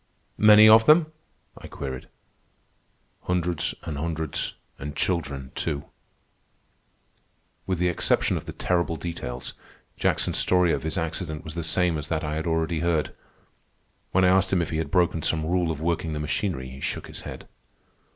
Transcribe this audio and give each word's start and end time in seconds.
"Many 0.39 0.67
of 0.67 0.87
them?" 0.87 1.11
I 1.55 1.67
queried. 1.67 2.07
"Hundreds 3.25 3.75
an' 3.85 3.97
hundreds, 3.97 4.55
an' 4.79 4.95
children, 4.95 5.51
too." 5.53 5.83
With 7.67 7.77
the 7.77 7.87
exception 7.87 8.35
of 8.35 8.45
the 8.45 8.51
terrible 8.51 8.95
details, 8.97 9.53
Jackson's 9.97 10.39
story 10.39 10.73
of 10.73 10.81
his 10.81 10.97
accident 10.97 11.43
was 11.43 11.53
the 11.53 11.61
same 11.61 11.99
as 11.99 12.07
that 12.07 12.23
I 12.23 12.33
had 12.33 12.47
already 12.47 12.79
heard. 12.79 13.13
When 14.11 14.25
I 14.25 14.29
asked 14.29 14.51
him 14.51 14.63
if 14.63 14.71
he 14.71 14.77
had 14.77 14.89
broken 14.89 15.21
some 15.21 15.45
rule 15.45 15.69
of 15.69 15.81
working 15.81 16.13
the 16.13 16.19
machinery, 16.19 16.69
he 16.69 16.79
shook 16.81 17.05
his 17.05 17.21
head. 17.21 17.47